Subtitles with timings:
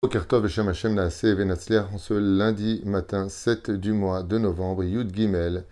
[0.00, 0.08] En
[1.98, 5.64] ce lundi matin 7 du mois de novembre, Yud Gimel,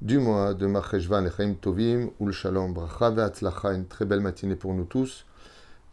[0.00, 3.12] du mois de Marcheshvan Echaim Tovim, Ul Shalom Bracha
[3.74, 5.26] une très belle matinée pour nous tous.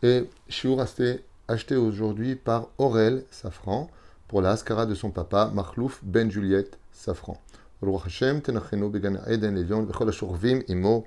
[0.04, 3.90] Et Shiur acheté, acheté aujourd'hui par Aurel Safran
[4.30, 7.36] pour la Haskara de son papa, Marlouf Ben Juliette Safran.
[7.82, 11.06] Ruach Hashem Tenachenu Began Eden Elion Vechol Ashurvim Imo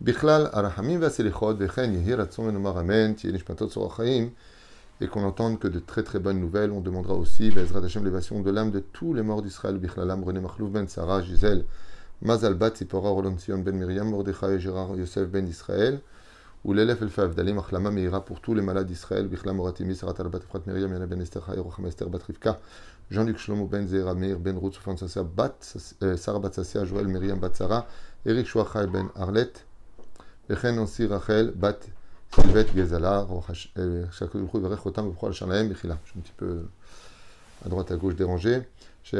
[0.00, 4.30] Bichlal Arahamim Vaselichot Vechen Yehi Ratzon Enomar Amen Tiye Nishmatot Sorachayim
[5.00, 6.70] et qu'on entende que de très très bonnes nouvelles.
[6.70, 10.40] On demandera aussi, Bezrat Hashem, l'évasion de l'âme de tous les morts d'Israël, Bichlalam, René
[10.40, 11.64] Machlouf Ben Sarah, Gisèle,
[12.22, 16.00] Mazal Bat, Zipora, Roland Sion Ben Miriam, Mordechai, Gérard, Yosef Ben Israël,
[16.64, 20.14] ou l'élève El Fav, Dalim, Achlama, Meira, pour tous les malades d'Israël, Bichlam, Moratimi, Sarat
[20.18, 22.60] Al Bat, Efrat Miriam, Yana Ben Esther, Rocham Esther, Bat Rivka,
[23.10, 25.56] Jean-Luc Shlomo Ben Zera, Meir Ben Ruth, Soufan Sassia, Bat,
[26.16, 27.86] Sarah Bat Sassia, Joël Miriam Bat Sarah,
[28.24, 29.52] Eric Chouachai Ben Arlet,
[30.48, 31.80] Bechen Ansi Rachel, Bat
[32.34, 33.26] Sylvette Gezala,
[36.10, 36.66] suis un petit peu
[37.64, 38.62] à droite, à gauche dérangé.
[39.12, 39.18] Et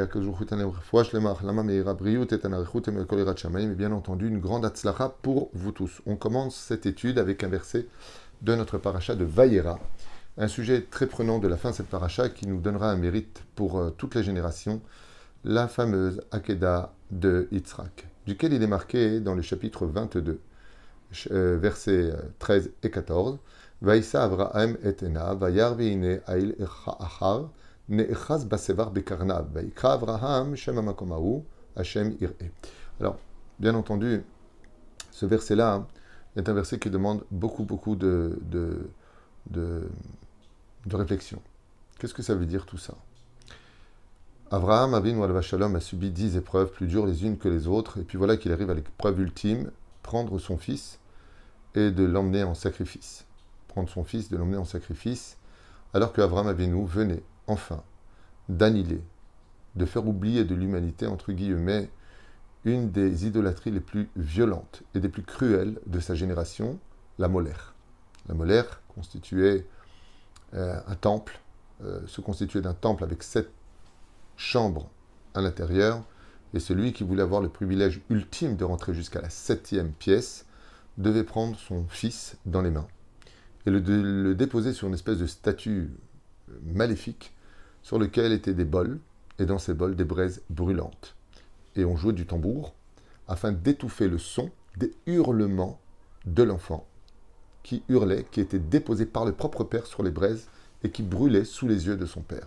[3.74, 6.02] bien entendu, une grande Atzlacha pour vous tous.
[6.06, 7.86] On commence cette étude avec un verset
[8.42, 9.78] de notre paracha de Vayera,
[10.36, 13.44] un sujet très prenant de la fin de cette paracha qui nous donnera un mérite
[13.54, 14.80] pour euh, toutes les générations,
[15.44, 20.40] la fameuse Akeda de Yitzhak, duquel il est marqué dans le chapitre 22
[21.30, 23.38] versets 13 et 14.
[23.82, 26.54] Vaïsa Avraham et Ail
[28.46, 28.92] basevar
[29.82, 30.54] Avraham,
[31.76, 32.16] Hashem.
[33.00, 33.18] Alors,
[33.58, 34.22] bien entendu,
[35.10, 35.86] ce verset-là
[36.36, 38.38] est un verset qui demande beaucoup, beaucoup de,
[40.90, 41.42] réflexion.
[41.98, 42.94] Qu'est-ce que ça veut dire tout ça?
[44.50, 47.98] Abraham, Avin Walva Shalom, a subi dix épreuves plus dures les unes que les autres,
[47.98, 49.70] et puis voilà qu'il arrive à l'épreuve ultime,
[50.02, 51.00] prendre son fils
[51.74, 53.26] et de l'emmener en sacrifice.
[53.68, 55.36] Prendre son fils, de l'emmener en sacrifice,
[55.92, 57.82] alors que Abraham Avinu venait enfin
[58.48, 59.02] d'annihiler,
[59.76, 61.90] de faire oublier de l'humanité, entre guillemets,
[62.64, 66.78] une des idolâtries les plus violentes et des plus cruelles de sa génération,
[67.18, 67.74] la molaire.
[68.28, 69.66] La molaire constituait
[70.54, 71.40] euh, un temple,
[71.82, 73.50] euh, se constituait d'un temple avec sept
[74.36, 74.88] chambres
[75.34, 76.02] à l'intérieur,
[76.54, 80.46] et celui qui voulait avoir le privilège ultime de rentrer jusqu'à la septième pièce
[80.98, 82.86] devait prendre son fils dans les mains
[83.66, 85.90] et le, déposer sur une espèce de statue
[86.62, 87.32] maléfique
[87.82, 88.98] sur lequel étaient des bols,
[89.38, 91.16] et dans ces bols des braises brûlantes.
[91.76, 92.74] Et on jouait du tambour
[93.26, 95.80] afin d'étouffer le son des hurlements
[96.24, 96.86] de l'enfant
[97.62, 100.48] qui hurlait, qui était déposé par le propre père sur les braises
[100.84, 102.46] et qui brûlait sous les yeux de son père.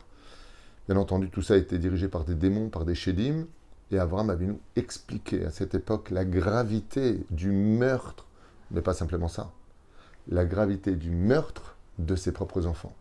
[0.87, 3.47] Bien entendu, tout ça été dirigé par des démons, par des chédim,
[3.91, 8.26] et Abraham avait nous expliqué à cette époque la gravité du meurtre
[8.71, 9.51] mais pas simplement ça,
[10.29, 12.95] la gravité du meurtre de ses propres enfants.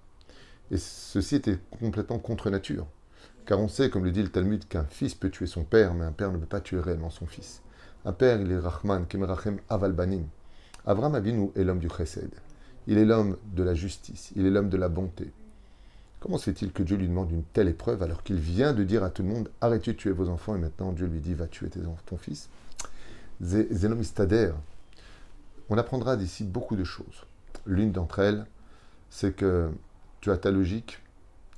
[0.71, 2.87] Et ceci était complètement contre nature.
[3.44, 6.04] Car on sait, comme le dit le Talmud, qu'un fils peut tuer son père, mais
[6.04, 7.62] un père ne peut pas tuer réellement son fils.
[8.04, 10.27] Un père, il est Rahman, Kemerachem Avalbanim.
[10.84, 12.31] Avram Avinu est l'homme du chesed.
[12.87, 14.33] Il est l'homme de la justice.
[14.37, 15.33] Il est l'homme de la bonté.
[16.21, 19.04] Comment se fait-il que Dieu lui demande une telle épreuve alors qu'il vient de dire
[19.04, 21.47] à tout le monde arrêtez de tuer vos enfants et maintenant Dieu lui dit va
[21.47, 22.48] tuer ton fils
[23.41, 24.00] Zénom
[25.69, 27.25] on apprendra d'ici beaucoup de choses.
[27.66, 28.47] L'une d'entre elles,
[29.10, 29.71] c'est que
[30.21, 31.03] tu as ta logique,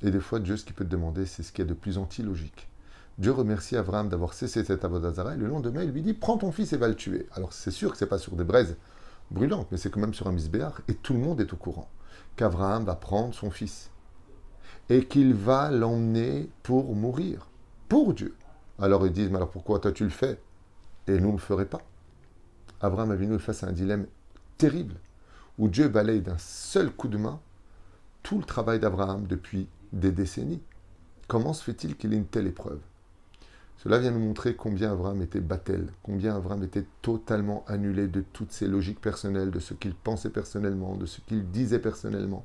[0.02, 1.98] et des fois, Dieu, ce qu'il peut te demander, c'est ce qui est de plus
[1.98, 2.68] anti-logique.
[3.18, 6.52] Dieu remercie Abraham d'avoir cessé cet avodazara, et le lendemain, il lui dit Prends ton
[6.52, 7.26] fils et va le tuer.
[7.34, 8.76] Alors, c'est sûr que ce n'est pas sur des braises
[9.30, 11.88] brûlantes, mais c'est quand même sur un misbéar, et tout le monde est au courant
[12.36, 13.90] qu'Abraham va prendre son fils,
[14.88, 17.48] et qu'il va l'emmener pour mourir,
[17.88, 18.36] pour Dieu.
[18.78, 20.40] Alors ils disent Mais alors pourquoi toi tu le fais?
[21.08, 21.82] Et nous ne le ferait pas
[22.80, 24.06] Abraham Avinu face à un dilemme
[24.56, 24.94] terrible,
[25.58, 27.40] où Dieu balaye d'un seul coup de main
[28.22, 30.62] tout le travail d'Abraham depuis des décennies.
[31.28, 32.80] Comment se fait-il qu'il ait une telle épreuve?
[33.78, 38.50] Cela vient nous montrer combien Abraham était battel, combien Abraham était totalement annulé de toutes
[38.50, 42.44] ses logiques personnelles, de ce qu'il pensait personnellement, de ce qu'il disait personnellement.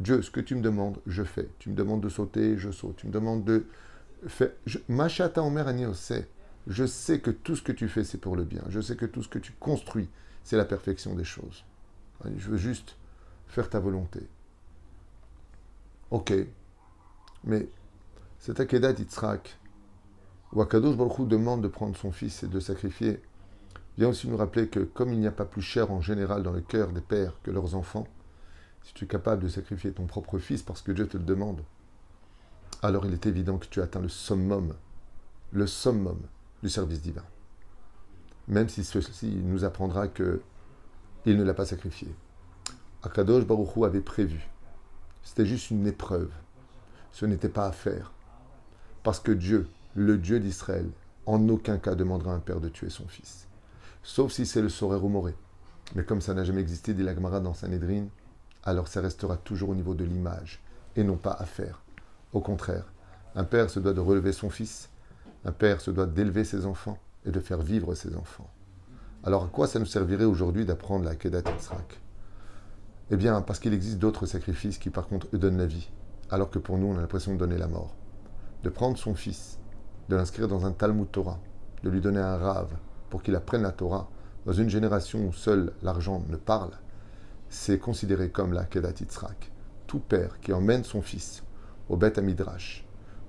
[0.00, 1.48] Dieu, ce que tu me demandes, je fais.
[1.58, 2.96] Tu me demandes de sauter, je saute.
[2.96, 3.66] Tu me demandes de
[4.26, 4.50] faire.
[4.88, 6.28] Machata Omer sait.
[6.68, 8.62] Je sais que tout ce que tu fais, c'est pour le bien.
[8.68, 10.08] Je sais que tout ce que tu construis,
[10.44, 11.64] c'est la perfection des choses.
[12.24, 12.96] Je veux juste
[13.46, 14.20] faire ta volonté.
[16.10, 16.34] Ok.
[17.44, 17.68] Mais
[18.38, 19.58] cet Akedat Yitzhak,
[20.52, 23.22] où Akadosh Baruch demande de prendre son fils et de sacrifier,
[23.96, 26.52] vient aussi nous rappeler que comme il n'y a pas plus cher en général dans
[26.52, 28.06] le cœur des pères que leurs enfants,
[28.82, 31.62] si tu es capable de sacrifier ton propre fils parce que Dieu te le demande,
[32.82, 34.74] alors il est évident que tu atteins le summum,
[35.52, 36.20] le summum
[36.62, 37.24] du service divin.
[38.46, 40.40] Même si ceci nous apprendra que
[41.26, 42.08] il ne l'a pas sacrifié.
[43.02, 44.48] Akadosh Baruchou avait prévu.
[45.22, 46.30] C'était juste une épreuve.
[47.12, 48.12] ce n'était pas à faire.
[49.02, 50.88] Parce que Dieu, le Dieu d'Israël,
[51.26, 53.46] en aucun cas demandera à un père de tuer son fils.
[54.02, 55.34] Sauf si c'est le Sorer ou Moré.
[55.94, 58.06] Mais comme ça n'a jamais existé, dit l'Agmara dans Sanhedrin,
[58.64, 60.62] alors ça restera toujours au niveau de l'image
[60.96, 61.82] et non pas à faire.
[62.32, 62.92] Au contraire,
[63.34, 64.88] un père se doit de relever son fils,
[65.44, 68.50] un père se doit d'élever ses enfants et de faire vivre ses enfants.
[69.24, 72.00] Alors à quoi ça nous servirait aujourd'hui d'apprendre la Kedat Yitzhak?
[73.10, 75.90] Eh bien, parce qu'il existe d'autres sacrifices qui par contre donnent la vie,
[76.30, 77.94] alors que pour nous on a l'impression de donner la mort.
[78.62, 79.58] De prendre son fils,
[80.08, 81.40] de l'inscrire dans un Talmud Torah,
[81.82, 82.74] de lui donner un rave
[83.10, 84.10] pour qu'il apprenne la Torah,
[84.44, 86.72] dans une génération où seul l'argent ne parle,
[87.48, 89.52] c'est considéré comme la Kedat Yitzhak.
[89.86, 91.42] Tout père qui emmène son fils
[91.88, 92.86] au Beth Midrash,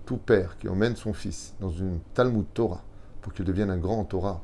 [0.09, 2.81] tout père qui emmène son fils dans une Talmud Torah
[3.21, 4.41] pour qu'il devienne un grand Torah,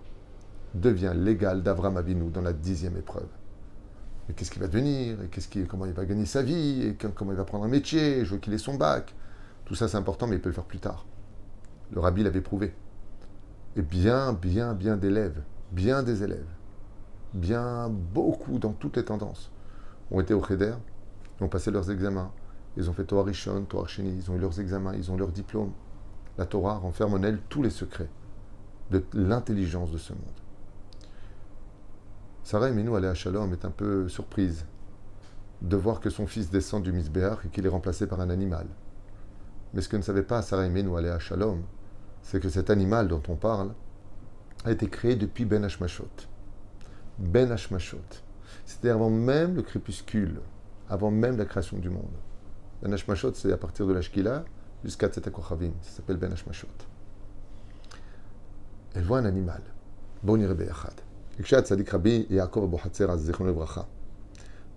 [0.76, 3.26] devient l'égal d'Avram Avinu dans la dixième épreuve.
[4.28, 7.32] Mais qu'est-ce qu'il va devenir et qu'est-ce comment il va gagner sa vie et comment
[7.32, 9.16] il va prendre un métier Je veux qu'il ait son bac?
[9.66, 11.08] Tout ça c'est important, mais il peut le faire plus tard.
[11.92, 12.76] Le rabbi l'avait prouvé.
[13.76, 15.42] Et bien, bien, bien d'élèves,
[15.72, 16.46] bien des élèves,
[17.34, 19.52] bien beaucoup dans toutes les tendances,
[20.12, 20.76] ont été au Cheder,
[21.42, 22.32] ont passé leurs examens.
[22.78, 25.32] Ils ont fait Torah Rishon, Torah Sheni, ils ont eu leurs examens, ils ont leur
[25.32, 25.72] diplôme.
[26.38, 28.10] La Torah renferme en elle tous les secrets
[28.92, 30.22] de l'intelligence de ce monde.
[32.44, 34.66] Sarah Eminou, allée Shalom, est un peu surprise
[35.62, 38.68] de voir que son fils descend du Misbéach et qu'il est remplacé par un animal.
[39.74, 41.64] Mais ce que ne savait pas Sarah Eminou, allée Shalom,
[42.22, 43.74] c'est que cet animal dont on parle
[44.66, 46.28] a été créé depuis Ben Hashmashot.
[47.18, 47.98] Ben Hashmashot.
[48.66, 50.42] C'était avant même le crépuscule,
[50.90, 52.14] avant même la création du monde.
[52.82, 54.44] Ben Hashmashot, c'est à partir de l'Ashkila
[54.84, 55.72] jusqu'à Tzetakochavim.
[55.82, 56.68] Ça s'appelle Ben Hashmashot.
[58.96, 59.62] Elle voit un animal.
[60.24, 60.94] Bon Beyachad.
[61.66, 63.08] Sadik Rabbi Yaakov Abu Hatzer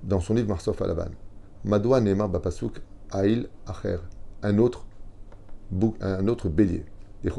[0.02, 1.10] Dans son livre Marsof Alavan.
[1.64, 2.80] Madoua Neymar Bapasuk
[3.10, 3.98] Aïl Acher.
[4.42, 4.84] Un autre,
[6.00, 6.84] un autre bélier.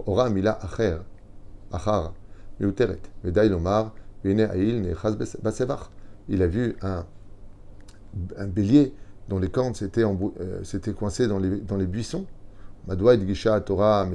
[0.05, 0.99] Ora Mila Acher.
[1.71, 2.13] Achar.
[2.59, 3.01] Meuteret.
[3.23, 3.93] Vedaï Lomar.
[4.23, 5.89] Vene Aïl Nechaz Basevach.
[6.27, 7.05] Il a vu un,
[8.37, 8.93] un bélier
[9.29, 12.25] dont les cornes s'étaient euh, coincées dans les, buissons.
[12.89, 14.07] Idgisha Torah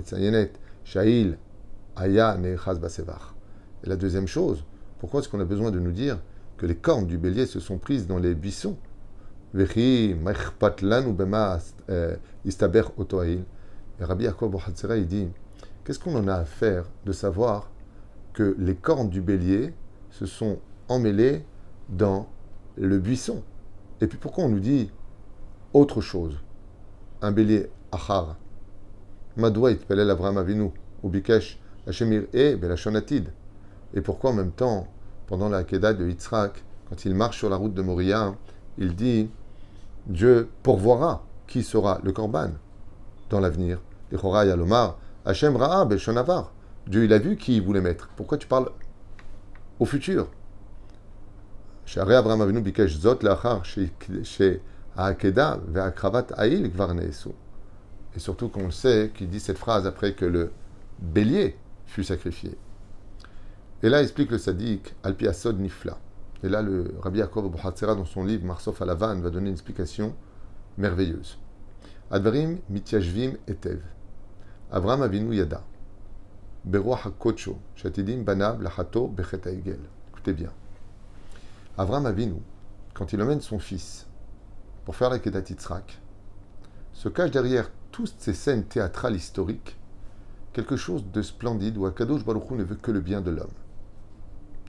[1.97, 2.37] Aya.
[2.43, 4.65] Et la deuxième chose,
[4.99, 6.19] pourquoi est-ce qu'on a besoin de nous dire
[6.57, 8.77] que les cornes du bélier se sont prises dans les buissons?
[9.57, 10.17] Euh,
[14.01, 14.57] Et Rabbi Yaakov
[14.97, 15.29] il dit
[15.85, 17.71] Qu'est-ce qu'on en a à faire de savoir
[18.33, 19.73] que les cornes du bélier
[20.11, 20.59] se sont
[20.89, 21.45] emmêlées
[21.89, 22.27] dans
[22.77, 23.45] le buisson?
[24.01, 24.91] Et puis pourquoi on nous dit
[25.75, 26.39] autre chose
[27.21, 28.37] Un bélier achar.
[29.37, 30.71] Madoua itpelel Avram Avinu,
[31.03, 33.29] ou Bikesh, Hashemir e belashonatid.
[33.93, 34.87] Et pourquoi en même temps,
[35.27, 38.35] pendant la Kedah de Yitzhak, quand il marche sur la route de Moria,
[38.79, 39.29] il dit
[40.07, 42.51] Dieu pourvoira qui sera le Korban
[43.31, 43.81] dans l'avenir.
[44.13, 46.53] Et Yalomar, Hachem Ra'a Beshonavar.
[46.87, 48.09] Dieu, il a vu qui il voulait mettre.
[48.17, 48.71] Pourquoi tu parles
[49.81, 50.29] au futur?
[58.17, 60.53] Et surtout qu'on sait qu'il dit cette phrase après que le
[61.01, 61.57] bélier
[61.87, 62.57] fut sacrifié.
[63.83, 65.99] Et là, explique le sadique, Alpi Asod Nifla.
[66.43, 70.15] Et là, le Rabbi Yaakov Hatzera, dans son livre Marsof Alavan, va donner une explication
[70.79, 71.39] merveilleuse.
[72.11, 73.81] Advarim mityashvim etev.
[74.71, 75.63] Avram avinu yada.
[76.65, 77.59] Beroach hakocho.
[77.75, 80.51] Shatidim banab lachato bechet Écoutez bien.
[81.77, 82.37] Avram avinu,
[82.95, 84.07] quand il emmène son fils
[84.85, 86.01] pour faire la Kedat Yitzhak,
[86.93, 89.77] se cache derrière toutes ces scènes théâtrales historiques
[90.55, 93.51] quelque chose de splendide où Akadosh Baruch Hu ne veut que le bien de l'homme.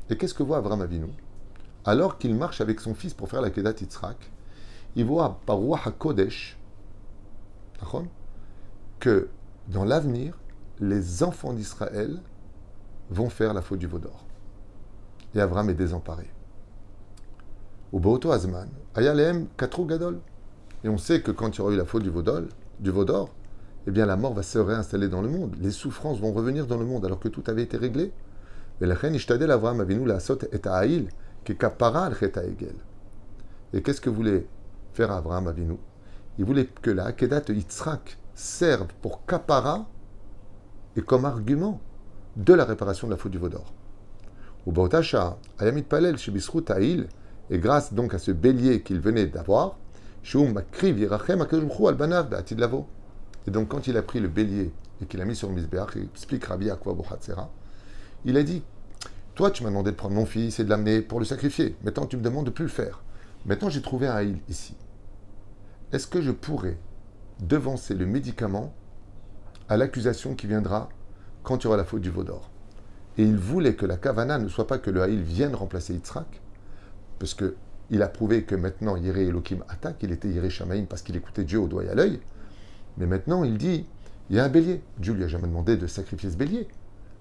[0.10, 1.08] Et qu'est-ce que voit Avram Avinu?
[1.86, 4.32] Alors qu'il marche avec son fils pour faire la Kedat Yitzhak,
[4.96, 6.58] il voit par HaKodesh
[9.00, 9.30] que
[9.68, 10.38] dans l'avenir,
[10.80, 12.20] les enfants d'Israël
[13.10, 14.26] vont faire la faute du Vaudor.
[15.36, 16.28] Et Avram est désemparé.
[17.96, 20.20] Au Baoto Azman, Ayalem Katrou Gadol.
[20.84, 22.42] Et on sait que quand il y aura eu la faute du Vaudor,
[22.82, 23.30] du Vaudor,
[23.88, 25.56] eh bien la mort va se réinstaller dans le monde.
[25.62, 28.12] Les souffrances vont revenir dans le monde alors que tout avait été réglé.
[28.82, 28.86] Et
[33.82, 34.46] qu'est-ce que voulait
[34.92, 35.78] faire Abraham Avinu?
[36.38, 39.86] Il voulait que la Akedat Yitzhak serve pour kapara
[40.98, 41.80] et comme argument
[42.36, 43.74] de la réparation de la faute du Vaudor.
[47.50, 49.78] Et grâce donc à ce bélier qu'il venait d'avoir,
[53.48, 54.72] et donc quand il a pris le bélier
[55.02, 56.96] et qu'il a mis sur le misbéach, il explique Rabbi Akwa
[58.26, 58.64] il a dit
[59.36, 61.76] Toi, tu m'as demandé de prendre mon fils et de l'amener pour le sacrifier.
[61.84, 63.04] Maintenant, tu me demandes de plus le faire.
[63.46, 64.76] Maintenant, j'ai trouvé un haïl ici.
[65.94, 66.80] Est-ce que je pourrais
[67.40, 68.74] devancer le médicament
[69.70, 70.90] à l'accusation qui viendra
[71.44, 72.50] quand il y aura la faute du veau d'or?
[73.20, 76.42] Et il voulait que la kavana ne soit pas que le haïl vienne remplacer Yitzhak,
[77.20, 77.56] parce que
[77.92, 81.44] il a prouvé que maintenant Yiré Elohim attaque, il était Yiré Shamaim parce qu'il écoutait
[81.44, 82.20] Dieu au doigt et à l'œil.
[82.98, 83.86] Mais maintenant il dit,
[84.30, 84.82] il y a un bélier.
[84.98, 86.68] Dieu lui a jamais demandé de sacrifier ce bélier.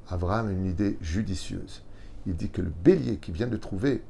[0.09, 1.83] Abraham a une idée judicieuse.
[2.27, 4.03] Il dit que le bélier qu'il vient de trouver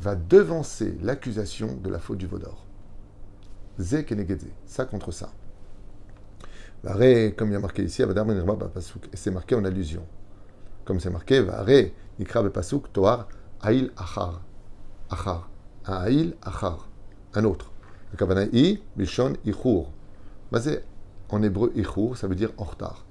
[0.00, 2.66] va devancer l'accusation de la faute du Vaudor.
[3.78, 5.32] Zé Kenegedze, ça contre ça.
[6.82, 10.06] Comme il y a marqué ici, et c'est marqué en allusion.
[10.84, 13.28] Comme c'est marqué, Vare, Nikra Pasuk, Toar,
[13.60, 14.42] Aïl Achar.
[15.10, 15.48] Achar.
[15.86, 16.88] Un Aïl Achar.
[17.34, 17.70] Un autre.
[18.12, 19.90] Le Kavana I, Bishon Ichur.
[20.50, 20.80] Basé
[21.28, 23.04] en hébreu Ichur, ça veut dire en retard.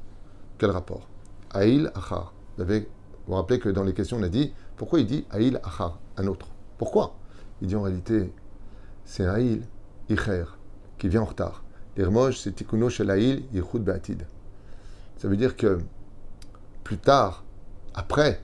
[0.58, 1.08] Quel rapport?
[1.52, 2.34] Aïl Achar.
[2.56, 2.88] Vous avez, vous,
[3.28, 6.28] vous rappelez que dans les questions, on a dit pourquoi il dit Aïl Achar, un
[6.28, 6.48] autre
[6.78, 7.16] Pourquoi?
[7.62, 8.34] Il dit en réalité,
[9.06, 9.64] c'est Aïl
[10.10, 10.46] Icher,
[10.98, 11.64] qui vient en retard.
[11.96, 14.26] L'Irmoj, c'est Tikuno Shelaïl Yichud Be'atid.
[15.18, 15.80] Ça veut dire que
[16.84, 17.44] plus tard,
[17.94, 18.42] après,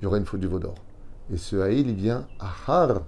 [0.00, 0.74] il y aura une faute du Vaudor.
[1.32, 3.02] Et ce Haïl, il vient à Har,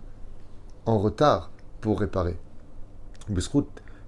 [0.86, 1.50] en retard,
[1.80, 2.38] pour réparer.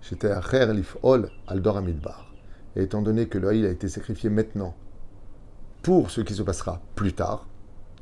[0.02, 0.32] J'étais
[0.72, 2.32] Lif'ol Aldor Amidbar.
[2.76, 4.74] Et étant donné que le Haïl a été sacrifié maintenant,
[5.82, 7.46] pour ce qui se passera plus tard,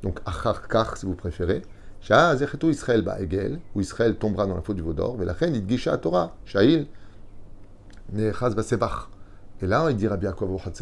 [0.02, 1.62] donc Achar Kar si vous préférez,
[2.02, 5.54] Israël Ba'egel, où Israël tombera dans la faute du Vaudor, la reine.
[9.62, 10.26] Et là, il dit Rabbi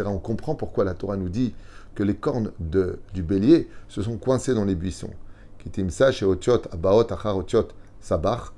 [0.06, 1.54] on comprend pourquoi la Torah nous dit
[1.94, 5.10] que les cornes de, du bélier se sont coincées dans les buissons.
[5.58, 7.68] Kitimsa chez Otiot, Abaot, Achar Otiot,
[8.00, 8.52] Sabach,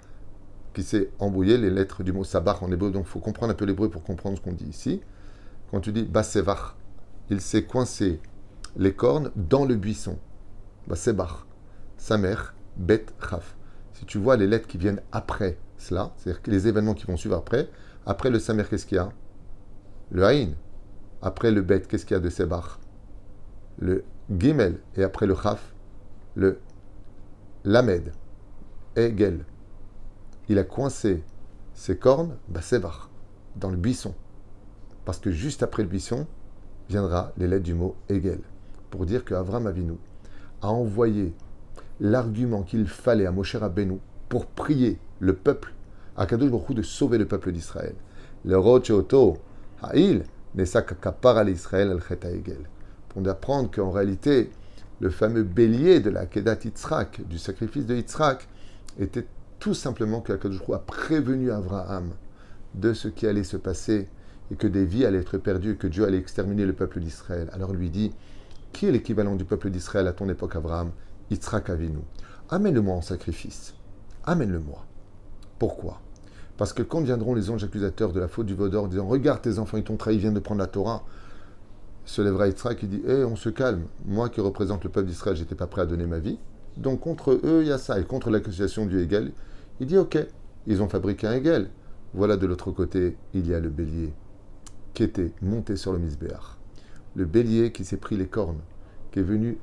[0.75, 2.91] qui s'est embrouillé les lettres du mot Sabach en hébreu.
[2.91, 5.01] Donc il faut comprendre un peu l'hébreu pour comprendre ce qu'on dit ici.
[5.71, 6.75] Quand tu dis Basevach,
[7.31, 8.21] il s'est coincé
[8.77, 10.19] les cornes dans le buisson.
[10.87, 11.47] Basebach,
[11.97, 12.37] Samer,
[12.77, 13.57] Bet, Chaf.
[13.93, 17.37] Si tu vois les lettres qui viennent après cela, c'est-à-dire les événements qui vont suivre
[17.37, 17.69] après,
[18.05, 19.11] après le Samer, qu'est-ce qu'il y a?
[20.11, 20.55] Le Haïn.
[21.23, 22.80] Après le Bet, qu'est-ce qu'il y a de Sebach?
[23.81, 25.75] Le Gimel, et après le Chaf,
[26.37, 26.61] le
[27.65, 28.13] Lamed,
[28.97, 29.45] Egel.
[30.49, 31.25] Il a coincé
[31.75, 32.61] ses cornes, bah
[33.57, 34.15] dans le buisson.
[35.05, 36.27] Parce que juste après le buisson,
[36.89, 38.41] viendra les lettres du mot Egel.
[38.91, 39.95] Pour dire que Avram Avinu
[40.63, 41.35] a envoyé
[42.01, 45.73] l'argument qu'il fallait à Moshe Rabbeinu pour prier le peuple,
[46.17, 47.95] à Kadosh Baruch de sauver le peuple d'Israël.
[48.45, 49.39] Le Rocheoto,
[49.83, 52.67] Ha'il, Nesak Kapar al Israël al Egel
[53.11, 54.51] pour apprendre qu'en réalité,
[55.01, 58.49] le fameux bélier de la Kedat Yitzhak, du sacrifice de Yitzhak,
[58.99, 59.27] était
[59.59, 62.11] tout simplement que a prévenu Abraham
[62.75, 64.09] de ce qui allait se passer
[64.51, 67.51] et que des vies allaient être perdues et que Dieu allait exterminer le peuple d'Israël.
[67.53, 68.13] Alors lui dit,
[68.73, 70.93] qui est l'équivalent du peuple d'Israël à ton époque, Abraham?
[71.31, 71.99] Yitzhak Avinu.
[72.49, 73.75] Amène-le-moi en sacrifice.
[74.25, 74.85] Amène-le-moi.
[75.59, 76.01] Pourquoi?
[76.57, 79.59] Parce que quand viendront les anges accusateurs de la faute du Vaudor, disant Regarde, tes
[79.59, 81.05] enfants, ils t'ont trahi, ils viennent de prendre la Torah,
[82.11, 83.85] se lèvera Yitzhak qui dit Eh, on se calme.
[84.05, 86.39] Moi qui représente le peuple d'Israël, j'étais pas prêt à donner ma vie.
[86.77, 88.01] Donc contre eux, il y a ça.
[88.01, 89.33] Et contre l'accusation du Hegel,
[89.79, 90.19] il dit Ok,
[90.67, 91.71] ils ont fabriqué un Hegel.
[92.13, 94.13] Voilà de l'autre côté, il y a le bélier
[94.93, 96.59] qui était monté sur le Misbéach.
[97.15, 98.61] Le bélier qui s'est pris les cornes,
[99.13, 99.59] qui est venu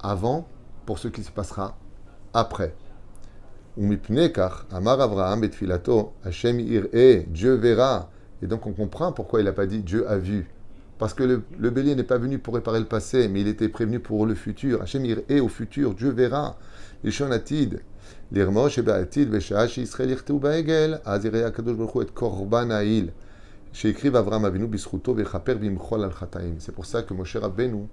[0.00, 0.48] avant
[0.86, 1.78] pour ce qui se passera
[2.34, 2.74] après.
[4.34, 5.50] car Amar Avraham et
[6.24, 6.56] Hashem
[7.28, 8.10] Dieu verra.
[8.42, 10.50] Et donc on comprend pourquoi il n'a pas dit Dieu a vu.
[11.02, 13.98] Parce que le, bélier n'est pas venu pour réparer le passé, mais il était prévenu
[13.98, 14.82] pour le futur.
[14.82, 16.56] Hachem est au futur, Dieu verra.
[17.02, 17.80] Lishonatid.
[18.30, 23.12] L'irmosh et ba'atid, v'sha'ash Yisrael yirteu ba'egel, azirei akadosh baruch et korban ha'il.
[23.72, 26.54] Sheikriv Avram Avinu bisruto v'chaper v'imchol al chataim.
[26.60, 27.88] C'est pour ça que Moshe Rabbeinu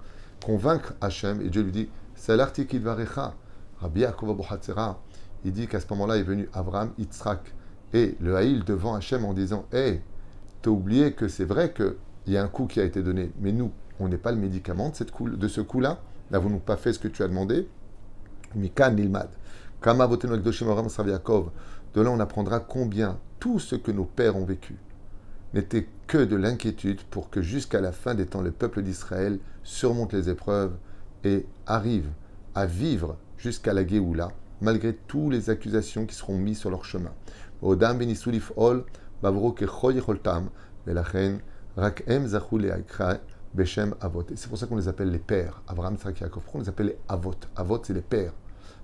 [0.45, 3.33] convaincre Hachem, et Dieu lui dit, c'est l'article varecha.
[3.79, 5.01] Rabbi Yaakov Abuhatzera,
[5.45, 7.55] il dit qu'à ce moment-là est venu Avram, Yitzhak
[7.91, 10.01] et le Haïl devant Hachem en disant, hé, hey,
[10.61, 11.97] t'as oublié que c'est vrai que
[12.29, 14.37] il y a un coup qui a été donné, mais nous, on n'est pas le
[14.37, 15.99] médicament de, cette coup-là.
[16.29, 17.67] N'avons-nous pas fait ce que tu as demandé?
[18.53, 19.29] Mikan Nilmad.
[19.81, 24.75] Kama De là, on apprendra combien tout ce que nos pères ont vécu
[25.55, 30.13] n'était que de l'inquiétude pour que jusqu'à la fin des temps, le peuple d'Israël surmonte
[30.13, 30.77] les épreuves
[31.23, 32.09] et arrive
[32.53, 34.29] à vivre jusqu'à la Géoula,
[34.61, 37.11] malgré toutes les accusations qui seront mises sur leur chemin.
[37.63, 37.99] Odam
[38.55, 38.85] ol,
[41.79, 41.93] mais
[42.27, 42.85] la reine
[44.35, 45.61] c'est pour ça qu'on les appelle les pères.
[45.67, 46.43] Abraham, Isaac, Yaakov.
[46.43, 48.33] Pourquoi on les appelle les Avot Avot, c'est les pères.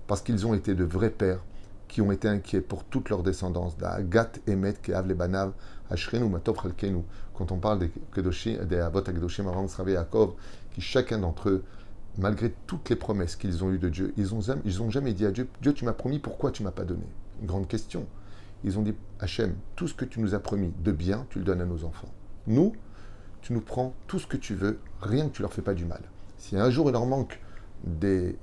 [0.06, 1.40] Parce qu'ils ont été de vrais pères
[1.88, 3.76] qui ont été inquiets pour toute leur descendance.
[3.78, 5.52] Gat, Emet, Keav, Lebanav,
[5.90, 7.02] Ashrenu, Matov, Chalkenu.
[7.34, 10.32] Quand on parle des Kedoshim, des Avot, Kedoshim, Abraham, Israël, Yaakov,
[10.72, 11.64] qui chacun d'entre eux,
[12.18, 15.26] malgré toutes les promesses qu'ils ont eues de Dieu, ils n'ont ils ont jamais dit
[15.26, 17.06] à Dieu Dieu, tu m'as promis, pourquoi tu m'as pas donné?
[17.40, 18.06] Une grande question.
[18.64, 21.44] Ils ont dit Hachem, tout ce que tu nous as promis de bien, tu le
[21.44, 22.08] donnes à nos enfants.
[22.46, 22.72] Nous,
[23.46, 25.84] tu nous prends tout ce que tu veux, rien que tu leur fais pas du
[25.84, 26.02] mal.
[26.36, 27.40] Si un jour il leur manque
[27.84, 28.34] des,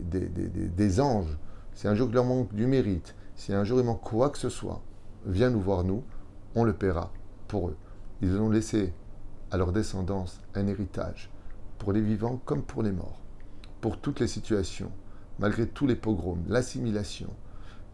[1.02, 1.38] anges,
[1.74, 4.38] si un jour il leur manque du mérite, si un jour il manque quoi que
[4.38, 4.82] ce soit,
[5.26, 6.06] viens nous voir nous,
[6.56, 7.12] on le paiera
[7.50, 7.76] pour eux.
[8.22, 8.94] Ils ont laissé
[9.52, 11.30] à leur descendance un héritage,
[11.80, 13.20] pour les vivants comme pour les morts,
[13.82, 14.94] pour toutes les situations,
[15.38, 17.34] malgré tous les pogroms, l'assimilation,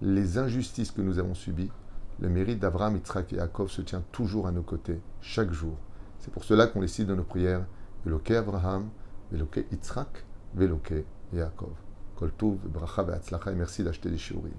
[0.03, 1.71] les injustices que nous avons subies,
[2.19, 5.75] le mérite d'Abraham, Yitzhak et Yaakov se tient toujours à nos côtés, chaque jour.
[6.19, 7.65] C'est pour cela qu'on les cite dans nos prières
[8.05, 8.89] Veloke Abraham,
[9.31, 11.73] Veloke Yitzhak, Veloke Yaakov.
[12.15, 13.05] Kol Tov, Bracha
[13.47, 14.51] et merci d'acheter des shiurim.